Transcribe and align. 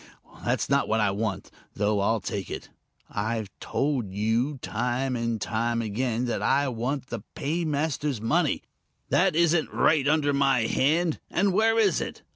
That's 0.43 0.67
not 0.67 0.87
what 0.87 0.99
I 0.99 1.11
want 1.11 1.51
though 1.75 1.99
I'll 1.99 2.21
take 2.21 2.49
it. 2.49 2.69
I've 3.07 3.51
told 3.59 4.11
you, 4.11 4.57
time 4.57 5.15
and 5.15 5.39
again, 5.83 6.25
that 6.25 6.41
I 6.41 6.67
want 6.69 7.09
the 7.11 7.21
paymaster's 7.35 8.19
money. 8.19 8.63
That 9.09 9.35
isn't 9.35 9.71
right 9.71 10.07
under 10.07 10.33
my 10.33 10.61
hand 10.61 11.19
and 11.29 11.53
where 11.53 11.77
is 11.77 12.01
it? 12.01 12.23